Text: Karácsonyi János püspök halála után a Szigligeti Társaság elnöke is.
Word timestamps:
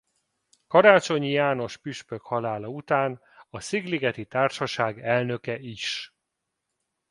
Karácsonyi 0.67 1.29
János 1.29 1.77
püspök 1.77 2.21
halála 2.21 2.67
után 2.67 3.21
a 3.49 3.59
Szigligeti 3.59 4.25
Társaság 4.25 4.99
elnöke 4.99 5.59
is. 5.59 6.13